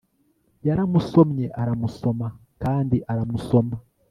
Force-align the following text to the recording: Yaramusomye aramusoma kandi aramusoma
Yaramusomye 0.67 1.45
aramusoma 1.61 2.27
kandi 2.63 2.97
aramusoma 3.11 3.75